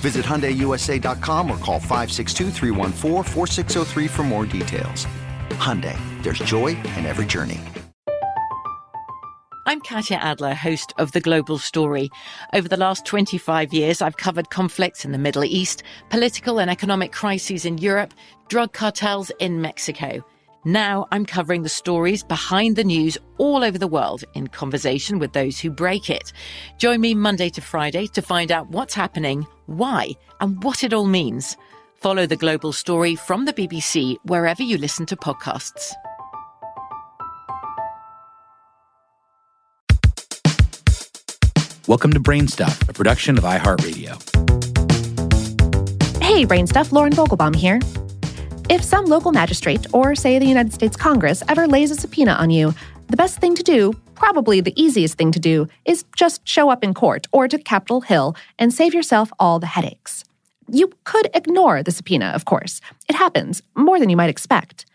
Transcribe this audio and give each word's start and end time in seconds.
Visit 0.00 0.24
HyundaiUSA.com 0.24 1.50
or 1.50 1.58
call 1.58 1.78
562 1.78 2.50
for 4.08 4.22
more 4.22 4.46
details. 4.46 5.06
Hyundai, 5.50 5.98
there's 6.22 6.38
joy 6.38 6.68
in 6.68 7.04
every 7.04 7.26
journey. 7.26 7.60
I'm 9.66 9.80
Katya 9.82 10.16
Adler, 10.16 10.54
host 10.54 10.94
of 10.98 11.12
The 11.12 11.20
Global 11.20 11.58
Story. 11.58 12.08
Over 12.54 12.66
the 12.66 12.78
last 12.78 13.04
25 13.04 13.72
years, 13.72 14.00
I've 14.00 14.16
covered 14.16 14.50
conflicts 14.50 15.04
in 15.04 15.12
the 15.12 15.18
Middle 15.18 15.44
East, 15.44 15.82
political 16.08 16.58
and 16.58 16.70
economic 16.70 17.12
crises 17.12 17.66
in 17.66 17.78
Europe, 17.78 18.14
drug 18.48 18.72
cartels 18.72 19.30
in 19.38 19.60
Mexico. 19.60 20.24
Now 20.66 21.08
I'm 21.10 21.24
covering 21.24 21.62
the 21.62 21.70
stories 21.70 22.22
behind 22.22 22.76
the 22.76 22.84
news 22.84 23.16
all 23.38 23.64
over 23.64 23.78
the 23.78 23.86
world 23.86 24.24
in 24.34 24.48
conversation 24.48 25.18
with 25.18 25.32
those 25.32 25.58
who 25.58 25.70
break 25.70 26.10
it. 26.10 26.34
Join 26.76 27.00
me 27.00 27.14
Monday 27.14 27.48
to 27.50 27.62
Friday 27.62 28.06
to 28.08 28.20
find 28.20 28.52
out 28.52 28.68
what's 28.68 28.92
happening, 28.92 29.46
why, 29.64 30.10
and 30.38 30.62
what 30.62 30.84
it 30.84 30.92
all 30.92 31.06
means. 31.06 31.56
Follow 31.94 32.26
the 32.26 32.36
global 32.36 32.74
story 32.74 33.16
from 33.16 33.46
the 33.46 33.54
BBC 33.54 34.16
wherever 34.24 34.62
you 34.62 34.76
listen 34.76 35.06
to 35.06 35.16
podcasts. 35.16 35.94
Welcome 41.86 42.12
to 42.12 42.20
Brainstuff, 42.20 42.86
a 42.86 42.92
production 42.92 43.38
of 43.38 43.44
iHeartRadio. 43.44 44.12
Hey, 46.22 46.44
Brainstuff, 46.44 46.92
Lauren 46.92 47.14
Vogelbaum 47.14 47.56
here. 47.56 47.80
If 48.70 48.84
some 48.84 49.06
local 49.06 49.32
magistrate, 49.32 49.84
or 49.92 50.14
say 50.14 50.38
the 50.38 50.46
United 50.46 50.72
States 50.72 50.96
Congress, 50.96 51.42
ever 51.48 51.66
lays 51.66 51.90
a 51.90 51.96
subpoena 51.96 52.34
on 52.34 52.50
you, 52.50 52.72
the 53.08 53.16
best 53.16 53.40
thing 53.40 53.56
to 53.56 53.64
do, 53.64 53.94
probably 54.14 54.60
the 54.60 54.80
easiest 54.80 55.18
thing 55.18 55.32
to 55.32 55.40
do, 55.40 55.66
is 55.86 56.04
just 56.14 56.46
show 56.46 56.70
up 56.70 56.84
in 56.84 56.94
court 56.94 57.26
or 57.32 57.48
to 57.48 57.58
Capitol 57.58 58.00
Hill 58.00 58.36
and 58.60 58.72
save 58.72 58.94
yourself 58.94 59.32
all 59.40 59.58
the 59.58 59.66
headaches. 59.66 60.22
You 60.68 60.92
could 61.02 61.28
ignore 61.34 61.82
the 61.82 61.90
subpoena, 61.90 62.26
of 62.26 62.44
course. 62.44 62.80
It 63.08 63.16
happens, 63.16 63.60
more 63.74 63.98
than 63.98 64.08
you 64.08 64.16
might 64.16 64.30
expect. 64.30 64.86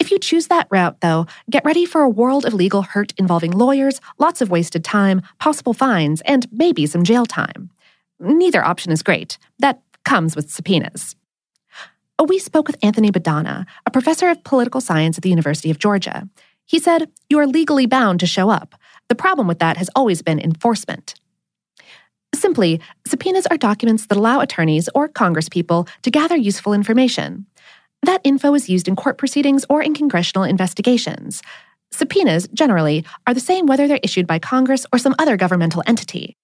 If 0.00 0.10
you 0.10 0.18
choose 0.18 0.48
that 0.48 0.66
route, 0.68 1.00
though, 1.00 1.28
get 1.48 1.64
ready 1.64 1.86
for 1.86 2.00
a 2.00 2.10
world 2.10 2.44
of 2.44 2.54
legal 2.54 2.82
hurt 2.82 3.12
involving 3.18 3.52
lawyers, 3.52 4.00
lots 4.18 4.40
of 4.40 4.50
wasted 4.50 4.82
time, 4.82 5.22
possible 5.38 5.74
fines, 5.74 6.22
and 6.22 6.48
maybe 6.50 6.86
some 6.86 7.04
jail 7.04 7.24
time. 7.24 7.70
Neither 8.18 8.64
option 8.64 8.90
is 8.90 9.00
great. 9.00 9.38
That 9.60 9.80
comes 10.04 10.34
with 10.34 10.50
subpoenas. 10.50 11.14
We 12.22 12.38
spoke 12.38 12.68
with 12.68 12.76
Anthony 12.84 13.10
Madonna, 13.12 13.66
a 13.84 13.90
professor 13.90 14.28
of 14.28 14.44
political 14.44 14.80
science 14.80 15.18
at 15.18 15.22
the 15.22 15.28
University 15.28 15.72
of 15.72 15.80
Georgia. 15.80 16.28
He 16.64 16.78
said, 16.78 17.10
You 17.28 17.40
are 17.40 17.48
legally 17.48 17.86
bound 17.86 18.20
to 18.20 18.26
show 18.26 18.48
up. 18.48 18.76
The 19.08 19.16
problem 19.16 19.48
with 19.48 19.58
that 19.58 19.76
has 19.76 19.90
always 19.96 20.22
been 20.22 20.38
enforcement. 20.38 21.16
Simply, 22.32 22.80
subpoenas 23.06 23.46
are 23.48 23.56
documents 23.56 24.06
that 24.06 24.16
allow 24.16 24.38
attorneys 24.38 24.88
or 24.94 25.08
congresspeople 25.08 25.88
to 26.02 26.10
gather 26.12 26.36
useful 26.36 26.72
information. 26.72 27.46
That 28.04 28.20
info 28.22 28.54
is 28.54 28.70
used 28.70 28.86
in 28.86 28.94
court 28.94 29.18
proceedings 29.18 29.66
or 29.68 29.82
in 29.82 29.92
congressional 29.92 30.44
investigations. 30.44 31.42
Subpoenas, 31.90 32.46
generally, 32.54 33.04
are 33.26 33.34
the 33.34 33.40
same 33.40 33.66
whether 33.66 33.88
they're 33.88 34.00
issued 34.02 34.28
by 34.28 34.38
Congress 34.38 34.86
or 34.92 34.98
some 34.98 35.16
other 35.18 35.36
governmental 35.36 35.82
entity. 35.86 36.36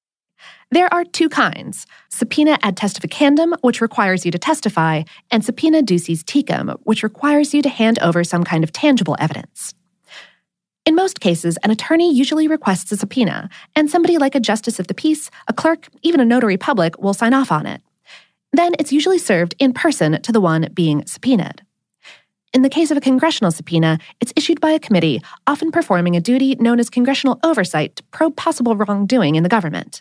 There 0.71 0.93
are 0.93 1.05
two 1.05 1.29
kinds 1.31 1.87
subpoena 2.11 2.59
ad 2.62 2.77
testificandum, 2.77 3.56
which 3.62 3.81
requires 3.81 4.27
you 4.27 4.31
to 4.31 4.39
testify, 4.39 5.05
and 5.31 5.45
subpoena 5.45 5.83
duces 5.83 6.23
tecum, 6.23 6.77
which 6.83 7.03
requires 7.03 7.55
you 7.55 7.62
to 7.62 7.69
hand 7.69 7.99
over 8.01 8.23
some 8.23 8.45
kind 8.45 8.62
of 8.62 8.73
tangible 8.73 9.17
evidence. 9.19 9.75
In 10.84 10.95
most 10.95 11.21
cases, 11.21 11.59
an 11.62 11.71
attorney 11.71 12.15
usually 12.15 12.49
requests 12.49 12.93
a 12.93 12.97
subpoena, 12.97 13.49
and 13.77 13.91
somebody 13.91 14.19
like 14.19 14.34
a 14.34 14.41
justice 14.41 14.78
of 14.78 14.87
the 14.89 14.95
peace, 14.95 15.31
a 15.47 15.53
clerk, 15.53 15.89
even 16.03 16.21
a 16.21 16.25
notary 16.25 16.57
public 16.57 16.99
will 16.99 17.15
sign 17.15 17.34
off 17.34 17.53
on 17.53 17.67
it. 17.67 17.83
Then 18.53 18.73
it's 18.78 18.93
usually 18.93 19.19
served 19.19 19.55
in 19.59 19.73
person 19.73 20.21
to 20.23 20.33
the 20.33 20.41
one 20.41 20.69
being 20.75 21.07
subpoenaed. 21.07 21.62
In 22.55 22.62
the 22.62 22.71
case 22.71 22.91
of 22.91 22.97
a 22.97 23.03
congressional 23.03 23.51
subpoena, 23.51 23.99
it's 24.21 24.33
issued 24.34 24.61
by 24.61 24.71
a 24.71 24.78
committee, 24.78 25.23
often 25.47 25.71
performing 25.71 26.16
a 26.16 26.21
duty 26.21 26.57
known 26.57 26.81
as 26.81 26.89
congressional 26.89 27.39
oversight 27.42 27.97
to 27.97 28.03
probe 28.04 28.37
possible 28.37 28.75
wrongdoing 28.75 29.34
in 29.34 29.42
the 29.42 29.51
government. 29.51 30.01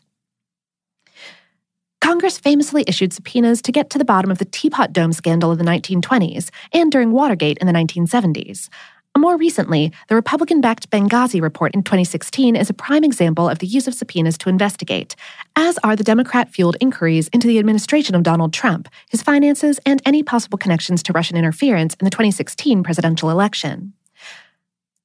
Congress 2.02 2.38
famously 2.38 2.84
issued 2.88 3.12
subpoenas 3.12 3.62
to 3.62 3.72
get 3.72 3.90
to 3.90 3.98
the 3.98 4.06
bottom 4.06 4.32
of 4.32 4.38
the 4.38 4.46
Teapot 4.46 4.94
Dome 4.94 5.14
scandal 5.14 5.52
of 5.52 5.58
the 5.58 5.64
1920s 5.64 6.50
and 6.72 6.92
during 6.92 7.12
Watergate 7.12 7.58
in 7.58 7.68
the 7.68 7.74
1970s. 7.74 8.70
More 9.18 9.36
recently, 9.36 9.92
the 10.10 10.16
Republican 10.16 10.62
backed 10.62 10.92
Benghazi 10.92 11.42
report 11.42 11.74
in 11.74 11.82
2016 11.82 12.56
is 12.56 12.70
a 12.70 12.74
prime 12.74 13.04
example 13.04 13.50
of 13.50 13.58
the 13.58 13.66
use 13.66 13.88
of 13.88 13.96
subpoenas 13.96 14.38
to 14.38 14.50
investigate, 14.50 15.16
as 15.56 15.80
are 15.80 15.96
the 15.96 16.04
Democrat 16.04 16.52
fueled 16.52 16.78
inquiries 16.80 17.28
into 17.30 17.48
the 17.48 17.58
administration 17.58 18.14
of 18.14 18.22
Donald 18.22 18.54
Trump, 18.54 18.88
his 19.10 19.24
finances, 19.24 19.80
and 19.88 20.04
any 20.06 20.22
possible 20.22 20.60
connections 20.60 21.02
to 21.02 21.14
Russian 21.14 21.36
interference 21.36 21.96
in 21.96 22.06
the 22.06 22.12
2016 22.12 22.84
presidential 22.84 23.32
election. 23.32 23.94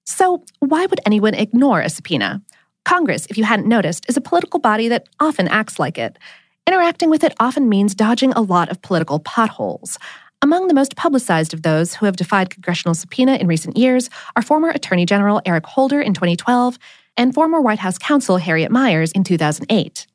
So, 0.04 0.44
why 0.58 0.84
would 0.84 1.00
anyone 1.06 1.34
ignore 1.34 1.80
a 1.80 1.88
subpoena? 1.88 2.42
Congress, 2.84 3.26
if 3.30 3.38
you 3.38 3.44
hadn't 3.44 3.68
noticed, 3.68 4.04
is 4.08 4.16
a 4.18 4.20
political 4.20 4.60
body 4.60 4.88
that 4.88 5.08
often 5.20 5.48
acts 5.48 5.78
like 5.78 5.96
it. 5.96 6.18
Interacting 6.66 7.10
with 7.10 7.24
it 7.24 7.34
often 7.40 7.68
means 7.68 7.94
dodging 7.94 8.32
a 8.32 8.40
lot 8.40 8.70
of 8.70 8.80
political 8.82 9.18
potholes. 9.18 9.98
Among 10.42 10.68
the 10.68 10.74
most 10.74 10.94
publicized 10.94 11.52
of 11.52 11.62
those 11.62 11.94
who 11.94 12.06
have 12.06 12.16
defied 12.16 12.50
congressional 12.50 12.94
subpoena 12.94 13.34
in 13.34 13.48
recent 13.48 13.76
years 13.76 14.08
are 14.36 14.42
former 14.42 14.70
Attorney 14.70 15.04
General 15.04 15.42
Eric 15.44 15.66
Holder 15.66 16.00
in 16.00 16.14
2012 16.14 16.78
and 17.16 17.34
former 17.34 17.60
White 17.60 17.80
House 17.80 17.98
counsel 17.98 18.36
Harriet 18.36 18.70
Miers 18.70 19.10
in 19.12 19.24
2008. 19.24 20.06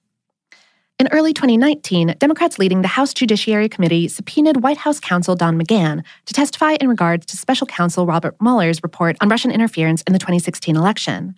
In 0.99 1.07
early 1.11 1.33
2019, 1.33 2.15
Democrats 2.17 2.57
leading 2.57 2.81
the 2.81 2.87
House 2.87 3.13
Judiciary 3.13 3.69
Committee 3.69 4.07
subpoenaed 4.07 4.63
White 4.63 4.77
House 4.77 4.99
counsel 4.99 5.35
Don 5.35 5.61
McGahn 5.61 6.03
to 6.25 6.33
testify 6.33 6.77
in 6.79 6.87
regards 6.87 7.25
to 7.27 7.37
special 7.37 7.67
counsel 7.67 8.05
Robert 8.05 8.35
Mueller's 8.41 8.81
report 8.81 9.15
on 9.21 9.29
Russian 9.29 9.51
interference 9.51 10.01
in 10.03 10.13
the 10.13 10.19
2016 10.19 10.75
election. 10.75 11.35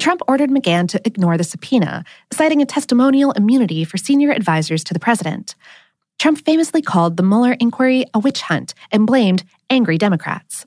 Trump 0.00 0.20
ordered 0.28 0.50
McGahn 0.50 0.88
to 0.88 1.00
ignore 1.04 1.36
the 1.36 1.44
subpoena, 1.44 2.04
citing 2.32 2.62
a 2.62 2.66
testimonial 2.66 3.32
immunity 3.32 3.84
for 3.84 3.96
senior 3.96 4.30
advisors 4.30 4.84
to 4.84 4.94
the 4.94 5.00
president. 5.00 5.54
Trump 6.18 6.44
famously 6.44 6.82
called 6.82 7.16
the 7.16 7.22
Mueller 7.22 7.56
inquiry 7.60 8.04
a 8.12 8.18
witch 8.18 8.42
hunt 8.42 8.74
and 8.90 9.06
blamed 9.06 9.44
angry 9.70 9.98
Democrats. 9.98 10.66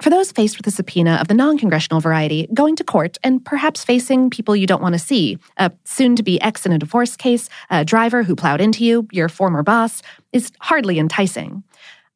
For 0.00 0.08
those 0.08 0.32
faced 0.32 0.56
with 0.56 0.66
a 0.66 0.70
subpoena 0.70 1.18
of 1.20 1.28
the 1.28 1.34
non 1.34 1.58
congressional 1.58 2.00
variety, 2.00 2.48
going 2.54 2.74
to 2.76 2.84
court 2.84 3.18
and 3.22 3.44
perhaps 3.44 3.84
facing 3.84 4.30
people 4.30 4.56
you 4.56 4.66
don't 4.66 4.80
want 4.80 4.94
to 4.94 4.98
see, 4.98 5.38
a 5.58 5.70
soon 5.84 6.16
to 6.16 6.22
be 6.22 6.40
ex 6.40 6.64
in 6.64 6.72
a 6.72 6.78
divorce 6.78 7.16
case, 7.16 7.50
a 7.68 7.84
driver 7.84 8.22
who 8.22 8.34
plowed 8.34 8.62
into 8.62 8.82
you, 8.82 9.06
your 9.12 9.28
former 9.28 9.62
boss, 9.62 10.00
is 10.32 10.52
hardly 10.60 10.98
enticing. 10.98 11.62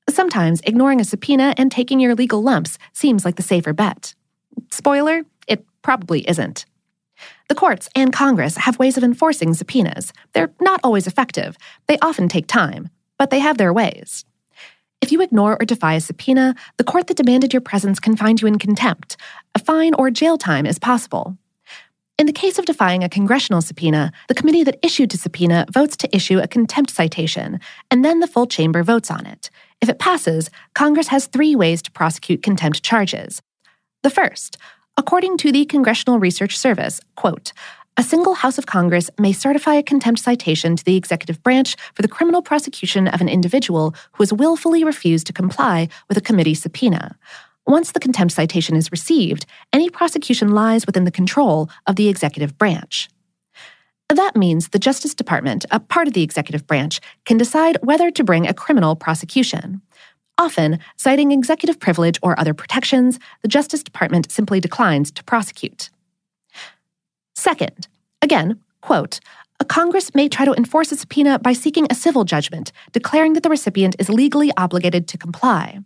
Sometimes 0.08 0.62
ignoring 0.62 1.00
a 1.00 1.04
subpoena 1.04 1.54
and 1.58 1.70
taking 1.70 2.00
your 2.00 2.14
legal 2.14 2.42
lumps 2.42 2.78
seems 2.94 3.24
like 3.24 3.36
the 3.36 3.42
safer 3.42 3.74
bet. 3.74 4.14
Spoiler, 4.70 5.24
it 5.46 5.64
probably 5.82 6.28
isn't. 6.28 6.66
The 7.48 7.54
courts 7.54 7.88
and 7.94 8.12
Congress 8.12 8.56
have 8.56 8.78
ways 8.78 8.96
of 8.96 9.04
enforcing 9.04 9.54
subpoenas. 9.54 10.12
They're 10.32 10.52
not 10.60 10.80
always 10.82 11.06
effective, 11.06 11.56
they 11.86 11.98
often 11.98 12.28
take 12.28 12.46
time, 12.46 12.90
but 13.18 13.30
they 13.30 13.40
have 13.40 13.58
their 13.58 13.72
ways. 13.72 14.24
If 15.00 15.12
you 15.12 15.20
ignore 15.20 15.60
or 15.60 15.66
defy 15.66 15.94
a 15.94 16.00
subpoena, 16.00 16.54
the 16.78 16.84
court 16.84 17.08
that 17.08 17.18
demanded 17.18 17.52
your 17.52 17.60
presence 17.60 18.00
can 18.00 18.16
find 18.16 18.40
you 18.40 18.48
in 18.48 18.58
contempt. 18.58 19.16
A 19.54 19.58
fine 19.58 19.92
or 19.94 20.10
jail 20.10 20.38
time 20.38 20.64
is 20.64 20.78
possible. 20.78 21.36
In 22.16 22.26
the 22.26 22.32
case 22.32 22.58
of 22.58 22.64
defying 22.64 23.02
a 23.02 23.08
congressional 23.08 23.60
subpoena, 23.60 24.12
the 24.28 24.34
committee 24.34 24.62
that 24.62 24.78
issued 24.82 25.10
the 25.10 25.18
subpoena 25.18 25.66
votes 25.70 25.96
to 25.98 26.16
issue 26.16 26.38
a 26.38 26.48
contempt 26.48 26.90
citation, 26.90 27.60
and 27.90 28.04
then 28.04 28.20
the 28.20 28.28
full 28.28 28.46
chamber 28.46 28.82
votes 28.82 29.10
on 29.10 29.26
it. 29.26 29.50
If 29.80 29.88
it 29.88 29.98
passes, 29.98 30.48
Congress 30.74 31.08
has 31.08 31.26
three 31.26 31.56
ways 31.56 31.82
to 31.82 31.90
prosecute 31.90 32.42
contempt 32.42 32.82
charges. 32.82 33.42
The 34.04 34.10
first, 34.10 34.56
According 34.96 35.38
to 35.38 35.50
the 35.50 35.64
Congressional 35.64 36.20
Research 36.20 36.56
Service, 36.56 37.00
quote, 37.16 37.52
a 37.96 38.02
single 38.02 38.34
House 38.34 38.58
of 38.58 38.66
Congress 38.66 39.10
may 39.18 39.32
certify 39.32 39.74
a 39.74 39.82
contempt 39.82 40.20
citation 40.20 40.76
to 40.76 40.84
the 40.84 40.96
executive 40.96 41.42
branch 41.42 41.76
for 41.94 42.02
the 42.02 42.08
criminal 42.08 42.42
prosecution 42.42 43.08
of 43.08 43.20
an 43.20 43.28
individual 43.28 43.94
who 44.12 44.22
has 44.22 44.32
willfully 44.32 44.84
refused 44.84 45.26
to 45.26 45.32
comply 45.32 45.88
with 46.08 46.16
a 46.16 46.20
committee 46.20 46.54
subpoena. 46.54 47.16
Once 47.66 47.90
the 47.90 48.00
contempt 48.00 48.34
citation 48.34 48.76
is 48.76 48.92
received, 48.92 49.46
any 49.72 49.90
prosecution 49.90 50.50
lies 50.54 50.86
within 50.86 51.04
the 51.04 51.10
control 51.10 51.68
of 51.88 51.96
the 51.96 52.08
executive 52.08 52.56
branch. 52.56 53.08
That 54.08 54.36
means 54.36 54.68
the 54.68 54.78
Justice 54.78 55.14
Department, 55.14 55.64
a 55.72 55.80
part 55.80 56.06
of 56.06 56.14
the 56.14 56.22
executive 56.22 56.66
branch, 56.66 57.00
can 57.24 57.36
decide 57.36 57.78
whether 57.82 58.10
to 58.12 58.22
bring 58.22 58.46
a 58.46 58.54
criminal 58.54 58.94
prosecution. 58.94 59.82
Often, 60.36 60.80
citing 60.96 61.30
executive 61.30 61.78
privilege 61.78 62.18
or 62.22 62.38
other 62.38 62.54
protections, 62.54 63.20
the 63.42 63.48
Justice 63.48 63.82
Department 63.82 64.30
simply 64.30 64.60
declines 64.60 65.10
to 65.12 65.24
prosecute. 65.24 65.90
Second, 67.34 67.88
again, 68.20 68.60
quote, 68.80 69.20
a 69.60 69.64
Congress 69.64 70.14
may 70.14 70.28
try 70.28 70.44
to 70.44 70.54
enforce 70.54 70.90
a 70.90 70.96
subpoena 70.96 71.38
by 71.38 71.52
seeking 71.52 71.86
a 71.88 71.94
civil 71.94 72.24
judgment, 72.24 72.72
declaring 72.92 73.34
that 73.34 73.44
the 73.44 73.48
recipient 73.48 73.94
is 74.00 74.08
legally 74.08 74.50
obligated 74.56 75.06
to 75.08 75.18
comply. 75.18 75.78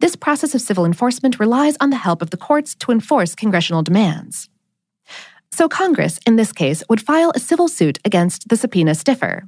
This 0.00 0.16
process 0.16 0.54
of 0.54 0.60
civil 0.60 0.84
enforcement 0.84 1.38
relies 1.38 1.76
on 1.80 1.90
the 1.90 1.96
help 1.96 2.20
of 2.20 2.30
the 2.30 2.36
courts 2.36 2.74
to 2.76 2.90
enforce 2.90 3.36
congressional 3.36 3.82
demands. 3.82 4.48
So, 5.52 5.68
Congress, 5.68 6.18
in 6.26 6.34
this 6.34 6.52
case, 6.52 6.82
would 6.90 7.00
file 7.00 7.30
a 7.34 7.38
civil 7.38 7.68
suit 7.68 8.00
against 8.04 8.48
the 8.48 8.56
subpoena 8.56 8.96
stiffer. 8.96 9.44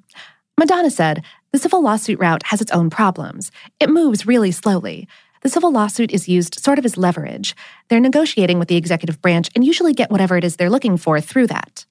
Madonna 0.56 0.90
said, 0.90 1.24
the 1.56 1.62
civil 1.62 1.80
lawsuit 1.80 2.18
route 2.18 2.42
has 2.44 2.60
its 2.60 2.70
own 2.70 2.90
problems. 2.90 3.50
It 3.80 3.88
moves 3.88 4.26
really 4.26 4.52
slowly. 4.52 5.08
The 5.40 5.48
civil 5.48 5.72
lawsuit 5.72 6.12
is 6.12 6.28
used 6.28 6.60
sort 6.62 6.78
of 6.78 6.84
as 6.84 6.98
leverage. 6.98 7.56
They're 7.88 7.98
negotiating 7.98 8.58
with 8.58 8.68
the 8.68 8.76
executive 8.76 9.22
branch 9.22 9.48
and 9.54 9.64
usually 9.64 9.94
get 9.94 10.10
whatever 10.10 10.36
it 10.36 10.44
is 10.44 10.56
they're 10.56 10.68
looking 10.68 10.98
for 10.98 11.18
through 11.18 11.46
that. 11.46 11.86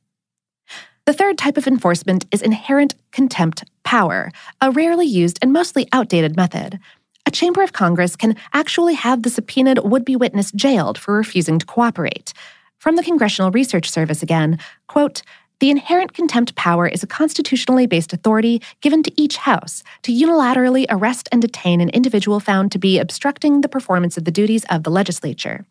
The 1.07 1.13
third 1.13 1.39
type 1.39 1.57
of 1.57 1.65
enforcement 1.65 2.27
is 2.31 2.43
inherent 2.43 2.93
contempt 3.11 3.63
power, 3.83 4.31
a 4.61 4.69
rarely 4.69 5.07
used 5.07 5.39
and 5.41 5.51
mostly 5.51 5.87
outdated 5.91 6.35
method. 6.35 6.77
A 7.25 7.31
chamber 7.31 7.63
of 7.63 7.73
Congress 7.73 8.15
can 8.15 8.35
actually 8.53 8.93
have 8.93 9.23
the 9.23 9.31
subpoenaed 9.31 9.79
would 9.79 10.05
be 10.05 10.15
witness 10.15 10.51
jailed 10.51 10.99
for 10.99 11.15
refusing 11.15 11.57
to 11.57 11.65
cooperate. 11.65 12.33
From 12.77 12.97
the 12.97 13.03
Congressional 13.03 13.49
Research 13.49 13.89
Service 13.89 14.21
again, 14.21 14.59
quote, 14.87 15.23
the 15.65 15.71
inherent 15.71 16.13
contempt 16.13 16.53
power 16.53 16.87
is 16.87 17.01
a 17.01 17.07
constitutionally 17.07 17.87
based 17.87 18.13
authority 18.13 18.61
given 18.81 19.01
to 19.01 19.11
each 19.19 19.37
House 19.37 19.81
to 20.03 20.11
unilaterally 20.11 20.85
arrest 20.89 21.27
and 21.31 21.41
detain 21.41 21.81
an 21.81 21.89
individual 21.89 22.39
found 22.39 22.71
to 22.71 22.77
be 22.77 22.99
obstructing 22.99 23.61
the 23.61 23.67
performance 23.67 24.15
of 24.15 24.25
the 24.25 24.31
duties 24.31 24.63
of 24.69 24.83
the 24.83 24.91
legislature. 24.91 25.65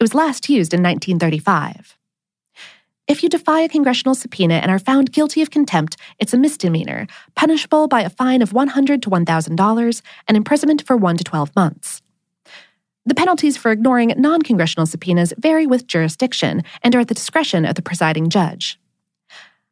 It 0.00 0.02
was 0.02 0.14
last 0.14 0.48
used 0.48 0.74
in 0.74 0.82
1935. 0.82 1.96
If 3.06 3.22
you 3.22 3.28
defy 3.28 3.60
a 3.60 3.68
congressional 3.68 4.16
subpoena 4.16 4.54
and 4.54 4.68
are 4.68 4.80
found 4.80 5.12
guilty 5.12 5.42
of 5.42 5.52
contempt, 5.52 5.96
it's 6.18 6.34
a 6.34 6.38
misdemeanor, 6.38 7.06
punishable 7.36 7.86
by 7.86 8.00
a 8.00 8.10
fine 8.10 8.42
of 8.42 8.52
100 8.52 9.00
to 9.02 9.10
$1,000 9.10 10.02
and 10.26 10.36
imprisonment 10.36 10.82
for 10.84 10.96
1 10.96 11.18
to 11.18 11.22
12 11.22 11.54
months. 11.54 12.02
The 13.04 13.14
penalties 13.14 13.56
for 13.56 13.70
ignoring 13.70 14.12
non 14.16 14.42
congressional 14.42 14.86
subpoenas 14.86 15.32
vary 15.38 15.68
with 15.68 15.86
jurisdiction 15.86 16.64
and 16.82 16.96
are 16.96 17.00
at 17.02 17.06
the 17.06 17.14
discretion 17.14 17.64
of 17.64 17.76
the 17.76 17.82
presiding 17.82 18.28
judge. 18.28 18.80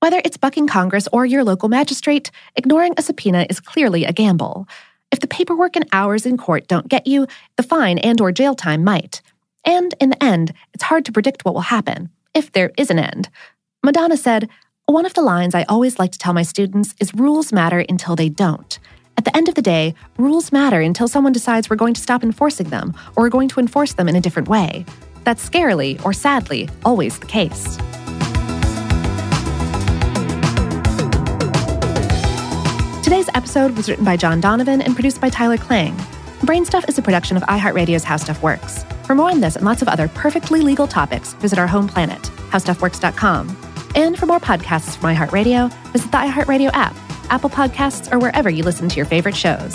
Whether 0.04 0.20
it's 0.22 0.36
bucking 0.36 0.66
Congress 0.66 1.08
or 1.12 1.24
your 1.24 1.44
local 1.44 1.70
magistrate, 1.70 2.30
ignoring 2.56 2.92
a 2.98 3.02
subpoena 3.02 3.46
is 3.48 3.58
clearly 3.58 4.04
a 4.04 4.12
gamble. 4.12 4.68
If 5.10 5.20
the 5.20 5.26
paperwork 5.26 5.76
and 5.76 5.88
hours 5.92 6.26
in 6.26 6.36
court 6.36 6.68
don't 6.68 6.90
get 6.90 7.06
you, 7.06 7.26
the 7.56 7.62
fine 7.62 7.96
and 7.96 8.20
or 8.20 8.30
jail 8.30 8.54
time 8.54 8.84
might. 8.84 9.22
And 9.64 9.94
in 10.02 10.10
the 10.10 10.22
end, 10.22 10.52
it's 10.74 10.84
hard 10.84 11.06
to 11.06 11.12
predict 11.12 11.46
what 11.46 11.54
will 11.54 11.72
happen, 11.72 12.10
if 12.34 12.52
there 12.52 12.70
is 12.76 12.90
an 12.90 12.98
end. 12.98 13.30
Madonna 13.82 14.18
said, 14.18 14.50
One 14.84 15.06
of 15.06 15.14
the 15.14 15.22
lines 15.22 15.54
I 15.54 15.62
always 15.70 15.98
like 15.98 16.12
to 16.12 16.18
tell 16.18 16.34
my 16.34 16.42
students 16.42 16.94
is 17.00 17.14
rules 17.14 17.50
matter 17.50 17.82
until 17.88 18.14
they 18.14 18.28
don't. 18.28 18.78
At 19.16 19.24
the 19.24 19.34
end 19.34 19.48
of 19.48 19.54
the 19.54 19.62
day, 19.62 19.94
rules 20.18 20.52
matter 20.52 20.82
until 20.82 21.08
someone 21.08 21.32
decides 21.32 21.70
we're 21.70 21.76
going 21.76 21.94
to 21.94 22.02
stop 22.02 22.22
enforcing 22.22 22.68
them 22.68 22.92
or 23.16 23.22
we're 23.22 23.30
going 23.30 23.48
to 23.48 23.58
enforce 23.58 23.94
them 23.94 24.10
in 24.10 24.16
a 24.16 24.20
different 24.20 24.48
way. 24.48 24.84
That's 25.24 25.48
scarily, 25.48 26.04
or 26.04 26.12
sadly, 26.12 26.68
always 26.84 27.18
the 27.18 27.24
case. 27.24 27.78
Today's 33.04 33.28
episode 33.34 33.76
was 33.76 33.90
written 33.90 34.06
by 34.06 34.16
John 34.16 34.40
Donovan 34.40 34.80
and 34.80 34.94
produced 34.94 35.20
by 35.20 35.28
Tyler 35.28 35.58
Klang. 35.58 35.94
Brainstuff 36.40 36.88
is 36.88 36.96
a 36.96 37.02
production 37.02 37.36
of 37.36 37.42
iHeartRadio's 37.42 38.02
How 38.02 38.16
Stuff 38.16 38.42
Works. 38.42 38.82
For 39.04 39.14
more 39.14 39.30
on 39.30 39.42
this 39.42 39.56
and 39.56 39.66
lots 39.66 39.82
of 39.82 39.88
other 39.88 40.08
perfectly 40.08 40.62
legal 40.62 40.86
topics, 40.86 41.34
visit 41.34 41.58
our 41.58 41.66
home 41.66 41.86
planet, 41.86 42.22
howstuffworks.com. 42.48 43.54
And 43.94 44.18
for 44.18 44.24
more 44.24 44.40
podcasts 44.40 44.96
from 44.96 45.14
iHeartRadio, 45.14 45.70
visit 45.92 46.10
the 46.10 46.16
iHeartRadio 46.16 46.70
app, 46.72 46.96
Apple 47.28 47.50
Podcasts, 47.50 48.10
or 48.10 48.18
wherever 48.18 48.48
you 48.48 48.62
listen 48.62 48.88
to 48.88 48.96
your 48.96 49.04
favorite 49.04 49.36
shows. 49.36 49.74